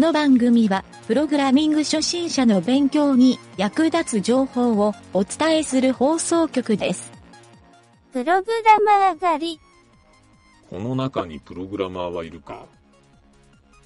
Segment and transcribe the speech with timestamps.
[0.00, 7.12] の番組は、プログラミング初心者の勉強に役立つ情報をお伝えする放送局です。
[8.12, 9.60] プログラマー狩り。
[10.70, 12.66] この中にプログラマーはいるか？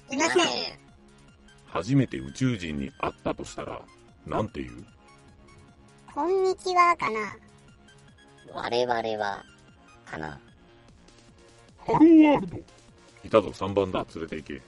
[0.09, 0.45] いません。
[1.67, 3.81] 初めて宇宙人に会ったとしたら、
[4.25, 4.85] なんて言う？
[6.13, 7.19] こんにちはかな。
[8.53, 9.43] 我々は、
[10.05, 10.39] かな。
[11.85, 12.57] ハローワールド
[13.25, 14.61] いたぞ3番だ、連れて行け。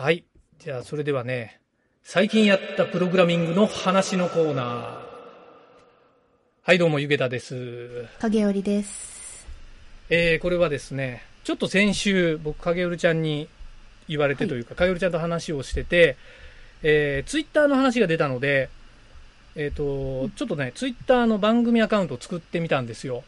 [0.00, 0.22] はい。
[0.60, 1.58] じゃあ、それではね、
[2.04, 4.98] 最近やったプログラミングの話のコーナー。
[6.62, 8.06] はい、どうも、ゆげたです。
[8.20, 9.44] 影織です。
[10.08, 13.48] えー、これはですね、ちょっと先週、僕、影織ちゃんに
[14.06, 16.16] 言われてというか、影織ちゃんと話をしてて、
[16.84, 18.68] えー、ツイッターの話が出たので、
[19.56, 23.24] えっ、と、ちょっとね、ツイッターの番組アカウントを作ってみたんですよ。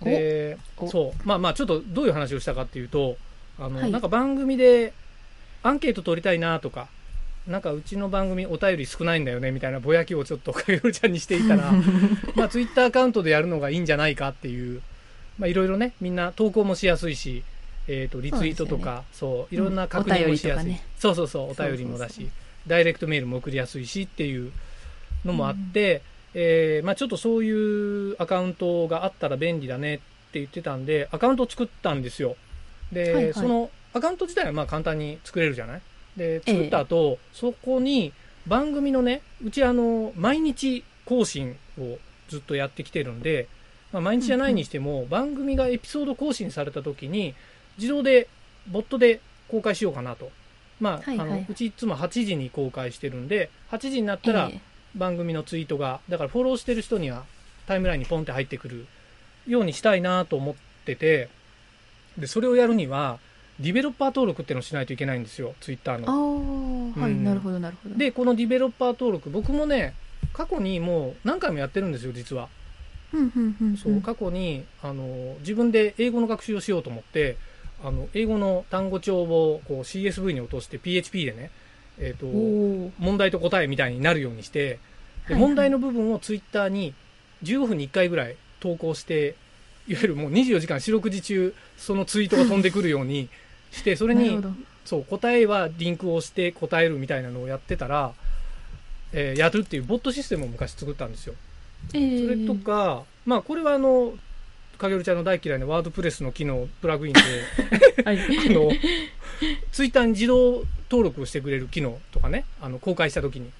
[0.00, 0.88] で、お？
[0.88, 1.28] そう。
[1.28, 3.18] まあまあ、ちょっとどういう話をしたかっていうと、
[3.58, 4.94] あの、はいなんか番組で
[5.64, 6.88] アンケート取りたいなとか、
[7.48, 11.72] なんかうちの番組お便り少ないんだよねみたいなぼやきをちょっと影織ちゃんにしていたら、
[12.36, 14.82] まあツイッターアカウントでやるのがいいんじゃないかっていう、
[15.38, 17.42] まあいろいろね、みんな投稿もしやすいし、
[17.88, 20.68] えっ、と、リツイートとか、そう,、いろんな確認もしやすい。
[20.68, 20.84] ね。
[20.98, 22.28] そうそうそう、お便りもだし、
[22.66, 24.52] ダイレクトメールも送りやすいしっていう
[25.24, 26.02] のもあって、
[26.34, 30.04] えーまあちょっとそういうアカウントがあったら便利だねって
[30.40, 32.36] 言ってたんで、アカウントを作ったんですよ。
[32.92, 33.34] で、はいはい。
[33.34, 35.82] そのアカウント自体はまあ簡単に作れるじゃない？
[36.16, 38.12] で、作った後、そこに
[38.46, 43.48] 番組のね、うちあの、毎日更新をずっとやってきてるんで、
[43.92, 47.34] まあ、毎日じゃないにしても、番組がエピソード更新された時に、
[47.78, 48.28] 自動で、
[48.68, 50.30] ボットで公開しようかなと。
[50.80, 54.60] まあ、あの、うちいつも8時に公開してるんで、8時になったらえ。
[54.94, 57.24] 番組のツイートが、だからフォローしてる人には
[57.66, 58.86] タイムラインにポンって入ってくる
[59.48, 60.54] ようにしたいなと思っ
[60.84, 61.28] てて、
[62.16, 63.18] で、それをやるには、
[63.60, 66.08] ディベロッパー登録っていうのをしないといけないんですよ、ツイッターえの。
[66.08, 66.12] あ
[66.98, 67.94] あ、はい、うんなるほど、なるほど。
[67.96, 69.94] で、このディベロッパー登録、僕もね、
[70.32, 72.48] 過去にもう何回もやってるんですよ、実は。
[73.12, 73.76] うん、うん、うん。
[73.76, 77.36] そう、過去に、あの、自分で英語の学習をしようと思って、
[77.82, 81.50] あの、英語の単語帳をこう CSV に落として PHP でね、
[81.98, 84.78] えっ、と、おー問題と答えみたいになるようにして、
[85.28, 86.94] で問題の部分をツイッターに
[87.44, 89.36] 15分に1回ぐらい投稿して、
[89.86, 93.28] いわゆるもう24時間四六時中、そのツイートが飛んでくるように
[93.74, 94.40] して、それに。
[94.84, 98.12] そう、答えはリンクを押して答えるみたいなのをやってたら、
[99.12, 101.34] えーやるっていうボットシステムを昔作ったんですよ。
[101.94, 104.14] ええそれとか、まあこれはあの、
[104.78, 107.20] 影織ちゃんの大嫌いなワードプレスの機能、プラグインで、
[108.04, 108.18] はい。
[108.18, 108.70] あの、
[109.72, 113.50] ツイッターに自動登録をしてくれる機能とかね、あの、公開した時に、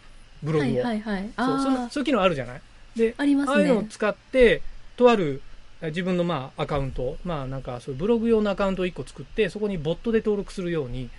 [0.43, 0.69] ブログを。
[0.69, 1.31] はい、はい、はい。
[1.39, 2.61] そうそのあそういう機能あるじゃない？
[2.97, 3.89] で、あ、ありますああいうのをね。
[3.91, 4.61] 使って、
[4.97, 5.54] とあるえ
[5.89, 11.11] 自分のまあアカウント、まあなんかそういうブログ用のアカウントを1個作って、そこにボットで登録するように、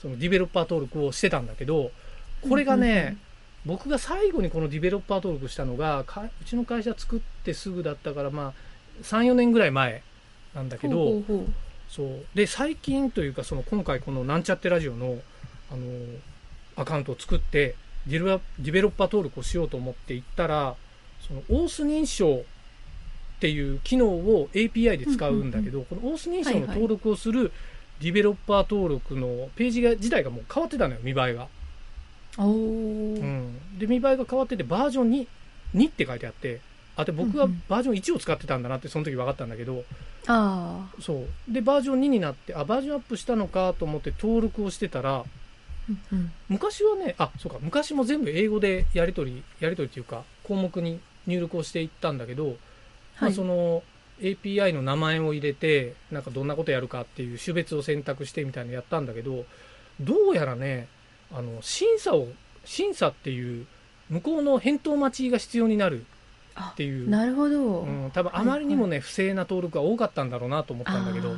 [0.00, 1.90] そのディベロッパー登録をしてたんだけど、
[2.48, 3.20] これがね、うんうんうん
[3.66, 8.52] 僕が最後にこのディベロッパー登録したのが、かうちの会社作ってすぐだったから、まあ、
[9.02, 10.02] 3、4年ぐらい前
[10.54, 11.22] なんだけど、
[11.88, 12.26] そう。
[12.34, 15.18] で、最近というか、その今回このなんちゃってラジオの、
[15.72, 15.86] あの、
[16.76, 17.74] アカウントを作って、
[18.06, 20.76] ディベロッパー登録をしようと思っていったら、
[21.26, 22.44] その、オース認証
[23.36, 27.52] っていう機能を API で使うんだけど、このオース認証の登録をする
[28.00, 31.48] ディベロッパー登録のページが自体がもう変わってたのよ、見栄えが。
[32.38, 33.78] おーうん。
[33.78, 35.26] で、見栄えが変わってて、バージョン2、
[35.74, 36.60] 2って書いてあって、
[36.96, 39.84] あ、で、僕はバージョン1を使ってたんだなって、その時分かったんだけど、
[40.26, 41.02] ああ。
[41.02, 41.52] そう。
[41.52, 45.24] で、バージョン2になって、あ、バージョンアップしたのかと思って登録をしてたら、
[45.88, 52.56] うんうん昔はね、あ、そうか、昔も全部英語でやり取り、やり取りっていうか、項目に入力をしていったんだけど、
[53.20, 53.82] まあ、はいその
[54.20, 59.44] API の名前を入れて、なんかどんなことやるかっていう種別を選択してみたいなのやったんだけど、
[60.00, 60.88] どうやらね、
[61.32, 62.28] あの、審査を、
[62.64, 63.66] 審査っていう、
[64.10, 66.04] 向こうの返答待ちが必要になる
[66.54, 67.80] あっていう、なるほど。
[67.80, 71.34] うん、多分あまりにもね、不正な登録が多かったんだろうなと思ったんだけど、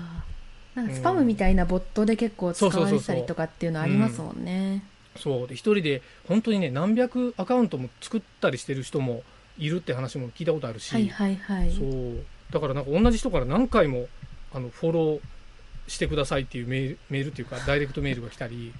[0.75, 4.83] なんかスパムみたいなボットで結構使われてたりとかっていうのありますもんね。
[5.17, 5.49] そう。
[5.49, 9.23] で、一人で、本当にね、何百アカウントも作ったりしてる人も
[9.59, 11.73] いるって話も聞いたことあるし、はいはいはい。
[11.73, 12.25] そう。
[12.53, 14.07] だからなんか同じ人から何回も、
[14.53, 15.21] あの、フォロー
[15.89, 18.73] してくださいっていうメール、メールっていうか、ダイレクトメールが来たり、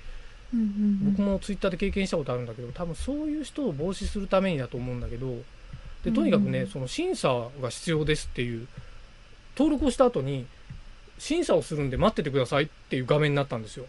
[0.55, 5.43] うんうん僕もツイッターで経験したことあるんだけど、多分そういう人を防止するためにだと思うんだけど、
[6.05, 8.69] で、とにかくね、うんその審査が必要ですっていう、
[9.57, 10.47] 登録をした後に、
[11.19, 13.87] 審査をするんで待っててくださいっていう画面になったんですよ。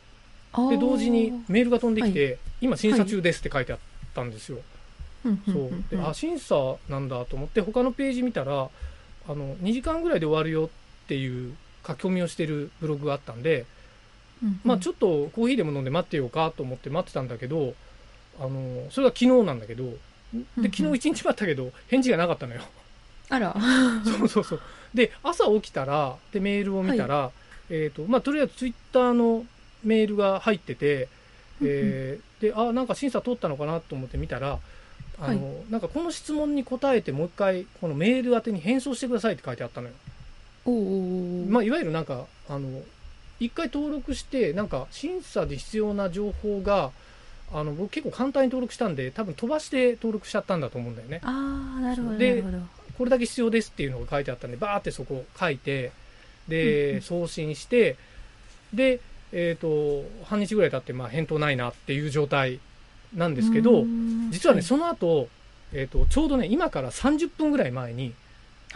[0.69, 3.79] で、同時にメールが飛んできて、今審査中ですって書いてあっ
[4.15, 4.59] たんですよ。
[5.45, 5.95] そう。
[5.95, 8.69] であ審査なんだと思って他のページ見たら
[9.29, 13.65] あの2時間ぐらいで終わるよっていう書き込みをしてるブログがあったんで、
[14.63, 17.74] まあちょょっとコーヒーでも飲んで待ってようかと思って待ってたんだけど
[18.39, 19.83] あのそれが昨日なんだけど
[20.57, 22.62] で昨日一日待ったけど返事がなかったのよ。
[23.30, 23.56] あら。
[24.06, 24.62] そうそうそう。
[24.94, 27.31] で朝起きたらでメールを見たら、
[27.69, 29.45] えーとまあ、とりあえずツイッターの
[29.83, 31.09] メールが入ってて、
[31.62, 34.59] えーであなんか審査通ったのかなと思って見たら
[35.19, 39.93] あの、なんかこの質問に答えてもう一回このメール宛てに返送してくださいって書いてあったのよ、
[41.49, 42.81] まあ、いわゆるなんかあの
[43.39, 46.91] 一回登録してなんか審査で必要な情報が
[47.53, 51.21] あの僕結構簡単に登録したんで多分飛ばして登録しちゃったんだと思うんだよね。
[51.23, 52.43] ああ、なるほど、なで。
[52.97, 55.91] これだけ必要ですっていうのが書いてあったんでバーってそこ書いて
[56.47, 57.95] で、送信して
[58.73, 58.99] で
[59.31, 62.59] えっ、と半日ぐらい経ってまあ返答ないなっていう状態
[63.13, 63.86] なんですけど
[64.30, 65.27] 実はね、はい、その後、
[65.74, 68.13] えー、とちょうどね今から30分ぐらい前に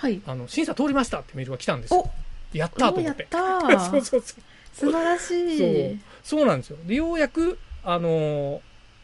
[0.02, 0.20] はい。
[0.26, 2.10] あの審査通りましたってメールが来たんですよ。
[2.54, 2.58] お。
[2.58, 3.28] やったーと思って。
[3.32, 3.80] おやったー。
[3.92, 4.44] そうそうそう。
[4.74, 6.00] 素晴らしい。
[6.24, 6.46] そう。
[6.48, 6.78] なんですよ。
[6.86, 8.62] でようやくあの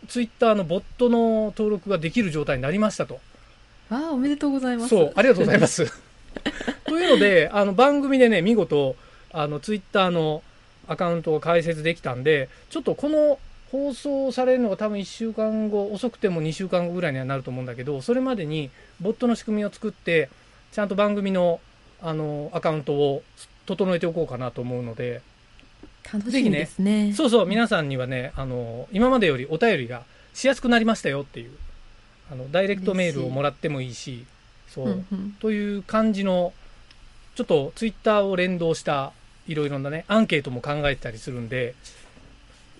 [0.08, 3.20] ツイッターのボットの登録ができる状態になりましたと。
[3.90, 4.90] わあ、おめでとうございます。
[4.90, 5.86] そう、ありがとうございます。
[6.86, 8.96] というので、あの番組でね、見事、
[9.32, 10.42] あのツイッターの
[10.88, 13.40] アカウントを開設できたんで、ちょっとこの
[13.72, 18.70] 放送されるのが多分1週間後、遅くても2週間後ぐらいにはなると思うんだけど、それまでに
[19.02, 20.30] ボットの仕組みを作って、
[20.72, 21.60] ちゃんと番組の
[22.02, 23.24] あのアカウントを
[23.66, 25.22] 整えておこうかなと思うので、
[26.12, 27.14] 楽しみですね。
[27.14, 30.04] そうそう、皆さんにはね、あの今までよりお便りが
[30.34, 31.52] しやすくなりましたよっていう、
[32.32, 34.26] あのダイレクトメールをもらってもいいし、
[34.70, 34.86] そう。
[34.86, 36.54] うんうんという感じの、
[37.36, 39.12] ちょっとツイッターを連動した
[39.48, 41.97] いろいろなね、アンケートも考えてたりするんで、ゆ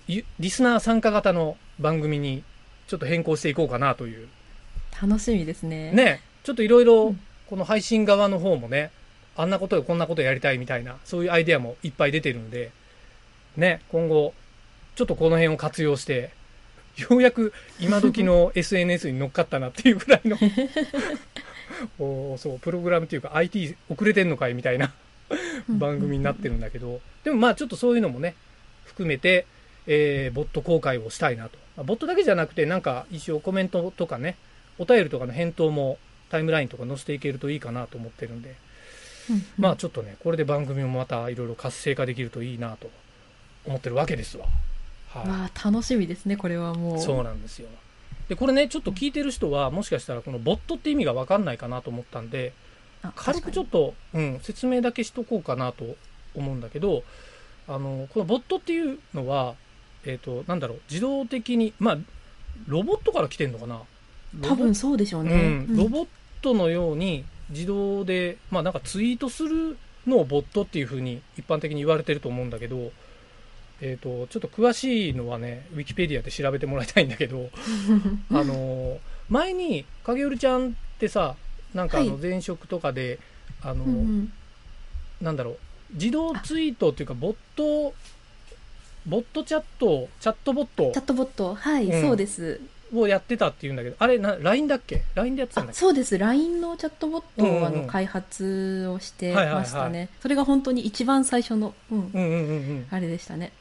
[0.08, 2.42] リスナー参加型の番組に
[2.86, 4.28] ちょっと変更していこうかなという。
[5.00, 5.92] 楽しみですね。
[5.92, 8.90] ね、ちょっといろいうろん、この配信側の方もね、
[9.36, 12.72] あんなことよ、こんなことやりたいみたいな、そういうアイデアもいっぱい出てるんで、
[13.56, 14.34] ね、今後、
[14.96, 16.30] ちょっとこの辺を活用して、
[16.96, 20.36] ようやく今時の SNS に乗っかったなっていうぐらいの。
[22.00, 24.92] おーそうプログラムっていうか IT 遅れてんのかいみたいな
[25.68, 27.00] 番組になってるんだけど。
[27.22, 28.34] でもまあちょっとそういうのもね
[28.84, 29.46] 含めて、
[29.88, 31.58] えーボット公開をしたいなと。
[31.76, 34.36] まあボットだけじゃなくてなんか一応コメントとかね
[34.78, 35.98] お便りとかの返答も
[36.30, 38.54] タイムラインとか載せていけるといいかなと思ってるんで。
[39.30, 39.42] うん。
[39.58, 42.88] まあちょっとねこれで番組もまたいろいろ活性化できるといいなと
[43.66, 44.46] 思ってるわけですわ。
[45.08, 45.28] はい。
[45.28, 46.98] わあ、楽しみですね、これはもう。
[47.00, 47.68] そうなんですよ。
[48.28, 52.52] で、これね、ちょっと聞いてる人は、もしかしたらこのボットって意味がわかんないかなと思ったんで、
[53.02, 55.96] あ軽くちょっ確と、うん、説明だけしとこうかなと
[56.34, 57.04] 思うんだけど、
[57.66, 59.54] あの、このボットっていうのは、
[60.04, 61.98] えっ、と、なんだろう、自動的に、まあ、
[62.66, 63.82] ロボットから来てんのかな？
[64.42, 65.32] 多分そうでしょうね。
[65.68, 66.08] うん、ロボッ
[66.42, 72.90] トのように自動で、まあなんかツイートするのをボットっていうふうに一般的に言われてると思うんだけど、
[73.80, 77.50] えっ、と、ちょっと詳しいのはね、ウィキペディアで調べてもらいたいんだけど、
[78.32, 78.98] あの、
[79.28, 81.36] 前に影織ちゃんってさ、
[81.74, 82.22] なんかあのはい。
[82.22, 83.18] 前職とかで、
[83.62, 84.32] あの、うんうん。
[85.20, 85.58] なんだろう、
[85.94, 87.94] 自動ツイートっていうか、ボット、
[89.08, 92.60] ボットチャット、チャットボットチャットボット、はい、うんそうです。
[92.94, 96.18] をやってたっていうんだけど、あれな、LINE だっけ ?LINE でやってたんだそうです。
[96.18, 100.08] LINE のチャットボットうんうんうんをあの開発をしてはいはいはいましたね。
[100.20, 102.34] それが本当に一番最初の、うん、うんうんうんう
[102.80, 102.86] ん。
[102.90, 103.52] あれでしたね。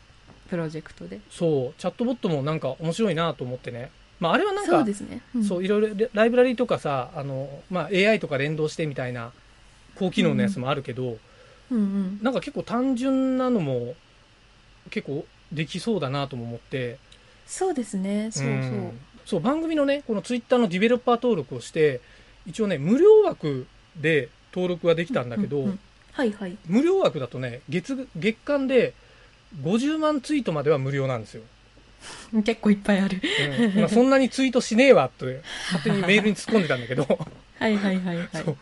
[0.49, 1.19] プロジェクトで。
[1.29, 3.91] そう、チャットボットもなんか面白いなと思ってね。
[4.19, 5.21] まあ、あれはなんか、そうですね。
[5.35, 9.31] うんそういろいろライブラリとかさ、あの、まあ、AI とか連動してみたいな
[9.95, 11.17] 高機能のやつもあるけど、
[11.71, 12.19] うんうん。
[12.21, 13.93] なんか結構単純なのも
[14.89, 16.97] 結構できそうだなとも思って、
[17.45, 18.29] そうですね。
[18.31, 18.53] そうそう。
[18.53, 22.01] んそう、番組のね、このツイッターのディベロッパー登録をして、
[22.45, 25.79] 一応ね、無料枠で登録ができたんだけど、うんうん
[26.17, 26.57] はいはい。
[26.65, 28.93] 無料枠だとね、月、月間で
[29.61, 31.43] 50万ツイートまでは無料なんですよ。
[32.43, 33.21] 結構いっぱいある。
[33.61, 37.03] うんまあ、そんなにツイートしねえわって勝手にメールに突っ込んでたんだけど
[37.59, 38.29] はいはいはいはい。
[38.33, 38.57] そう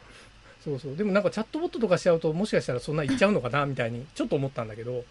[0.63, 5.06] そうそうでもなんかチャットボットとかしちゃうともしかしたらそんな言っちゃうのかなみたいにちょっと思ったんだけど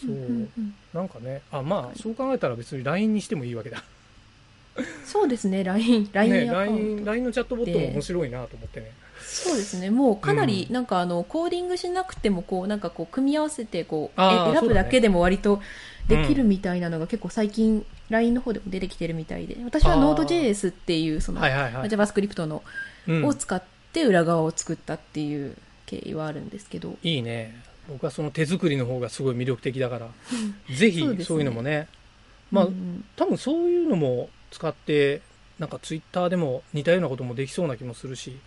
[0.00, 0.48] そう、
[0.92, 3.82] なんかねあまあそう考えたら別に LINE にしてもいいわけだ。
[5.04, 6.52] そうですね、LINE、カウント。
[6.52, 8.90] LINE, LINE のチャットボットも面白いなと思ってね。
[9.20, 15.60] そうですね、もうかなりうなんかあのコーディングしなくてもこうなんかこう組み合わせてこう選ぶだけでも割と
[16.08, 22.62] できるうんみたいなのが結構最近 LINE の方でも出てきてるみたいで、私は Node.js っていうそのはいはいはい、JavaScript の
[23.06, 23.24] うん。
[23.24, 27.54] を使って裏側を作ったっていう経緯はあるんですけど、いいね
[27.88, 30.08] 僕はその手作りの方がすごい魅力的だから
[30.74, 31.88] ぜひそういうのもね
[32.50, 35.22] まあ、うん多分そういうのも使って
[35.58, 38.38] なんかツイッターでも似たようなこともできそうな気もするし、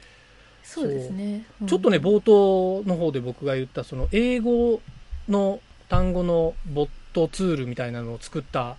[0.64, 1.46] そうですね。
[1.62, 1.66] う。
[1.66, 1.68] ん。
[1.68, 4.82] ちょっとね、冒頭の方で僕が言った、その英語
[5.30, 8.76] の単語のボットツールみたいなのを作った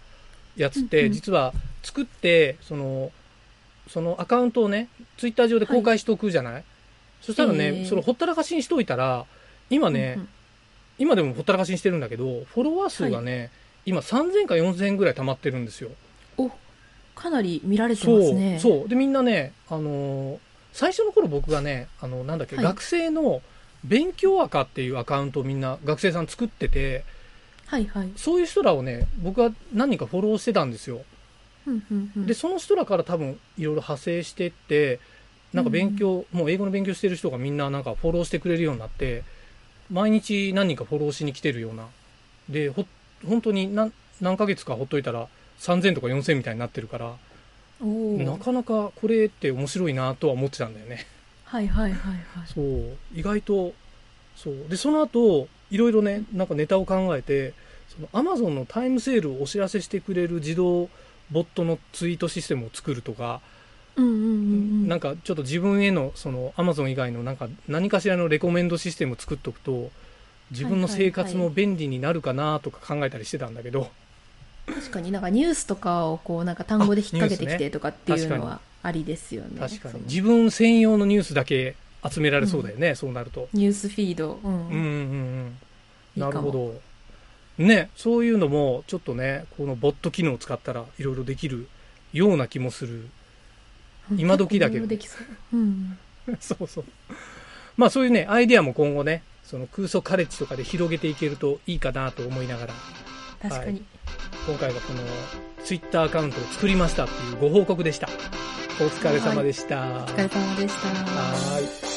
[0.56, 3.10] やつって、実は作って、その、
[3.88, 6.64] そのアカウントをね、ツイッター上で公開しておくじゃない、
[7.22, 7.88] そしたらね、えー。
[7.88, 9.24] そのほったらかしにしといたら、
[9.70, 10.18] 今ね、
[10.98, 13.50] 今でもほったらかしにしてるんだけど、フォロワー数がね、
[13.86, 15.90] 今3000か4000ぐらい溜まってるんですよ。
[16.36, 16.50] お、
[17.14, 18.58] かなり見られてそう、ますね。
[18.60, 18.88] そう。
[18.88, 20.38] で、みんなね、あのー
[20.72, 23.42] 最初の頃僕がね、あの、なんだっけ、はい学生の
[23.84, 27.04] 勉強赤っていうアカウントをみんな学生さん作ってて、
[27.66, 28.10] はいはい。
[28.16, 31.00] そういう人らをね、僕は何人かフォローしてたんですよ。
[31.66, 35.00] うんうんうんで、その人らから多分いろいろ派生してって、
[35.52, 39.22] なんか勉強、もう英語の勉強してる人がみんななんかフォローしてくれるようになって、
[39.90, 41.86] 毎日何人かフォローしに来てるような。
[42.48, 42.84] で、ほ、
[43.26, 45.28] 本当に何、何ヶ月かほっといたら
[45.60, 47.14] 3000とか4000みたいになってるから、
[47.80, 51.06] なかなかこれって面白いなとは思ってたんだよね。
[51.44, 52.22] はいはいはいはい。
[52.46, 52.96] そう。
[53.14, 53.72] 意外と、
[54.36, 54.54] そう。
[54.68, 57.54] で、その後、いろいろね、なんかネタを考えて、
[57.88, 60.90] その Amazon のタイムセールをお知らせしてくれる自動
[61.30, 63.40] ボットのツイートシステムを作るとか。
[63.98, 69.90] なんかちょっと自分への、その Amazon 以外のなんか何かしらのレコメンドシステムを作っとくと、
[70.50, 73.90] 自分の生活も便利になるかなとか考えたりしてたんだけど、
[74.66, 79.58] 確かになんかニュースとかをこうなんか単語で引っ掛けてきてとかっていうのはありですよね。
[79.58, 81.74] 確かに自分専用のニュースだけ
[82.08, 83.48] 集められそうだよね、そうなると。
[83.52, 84.38] ニュースフィード。
[84.42, 84.52] うん。
[84.52, 84.84] うんうんう
[85.46, 85.58] ん
[86.16, 86.80] なるほど。
[87.58, 91.68] ね、そういうのも、ちょっとね、このボット機能を使ったらいろいろできる
[92.12, 93.08] ような気もする。
[94.16, 95.56] 今時だけど結構いろいろできそう。
[95.56, 95.98] うん。
[96.40, 96.84] そうそう。
[97.76, 102.74] まあそういうね、アイディアも今後ね、その空想カレッジとかで広げていけるといいかなと思いながら、
[103.40, 103.82] 確かに。
[104.46, 105.00] 今回はこの
[105.64, 108.08] ツイッターアカウントを作りましたっていうご報告でした。
[108.80, 109.80] お疲れ様でした。
[109.80, 110.88] お疲れ様でした。
[110.88, 111.88] はーい。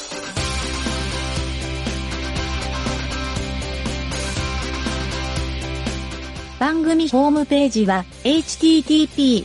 [6.58, 9.44] 番組ホームページは http://